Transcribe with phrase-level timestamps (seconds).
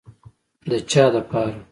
[0.69, 1.59] د چا دپاره.